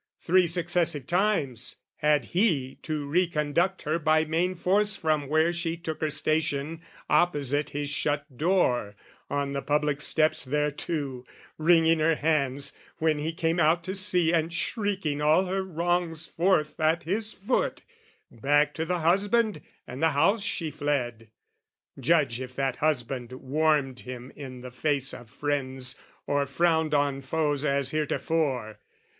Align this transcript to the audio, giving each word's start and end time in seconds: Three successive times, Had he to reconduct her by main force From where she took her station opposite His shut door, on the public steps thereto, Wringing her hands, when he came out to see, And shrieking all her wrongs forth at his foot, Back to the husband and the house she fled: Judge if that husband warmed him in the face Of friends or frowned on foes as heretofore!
Three 0.19 0.47
successive 0.47 1.05
times, 1.05 1.75
Had 1.97 2.25
he 2.33 2.79
to 2.81 3.05
reconduct 3.07 3.83
her 3.83 3.99
by 3.99 4.25
main 4.25 4.55
force 4.55 4.95
From 4.95 5.27
where 5.27 5.53
she 5.53 5.77
took 5.77 6.01
her 6.01 6.09
station 6.09 6.81
opposite 7.07 7.69
His 7.69 7.87
shut 7.91 8.25
door, 8.35 8.95
on 9.29 9.53
the 9.53 9.61
public 9.61 10.01
steps 10.01 10.43
thereto, 10.43 11.23
Wringing 11.59 11.99
her 11.99 12.15
hands, 12.15 12.73
when 12.97 13.19
he 13.19 13.31
came 13.31 13.59
out 13.59 13.83
to 13.83 13.93
see, 13.93 14.33
And 14.33 14.51
shrieking 14.51 15.21
all 15.21 15.45
her 15.45 15.61
wrongs 15.61 16.25
forth 16.25 16.79
at 16.79 17.03
his 17.03 17.33
foot, 17.33 17.83
Back 18.31 18.73
to 18.73 18.85
the 18.85 19.01
husband 19.01 19.61
and 19.85 20.01
the 20.01 20.09
house 20.17 20.41
she 20.41 20.71
fled: 20.71 21.29
Judge 21.99 22.41
if 22.41 22.55
that 22.55 22.77
husband 22.77 23.33
warmed 23.33 23.99
him 23.99 24.31
in 24.35 24.61
the 24.61 24.71
face 24.71 25.13
Of 25.13 25.29
friends 25.29 25.95
or 26.25 26.47
frowned 26.47 26.95
on 26.95 27.21
foes 27.21 27.63
as 27.63 27.91
heretofore! 27.91 28.79